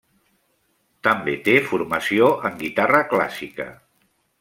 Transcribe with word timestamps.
També 1.09 1.35
té 1.49 1.55
formació 1.67 2.33
en 2.51 2.59
guitarra 2.65 3.07
clàssica. 3.15 3.73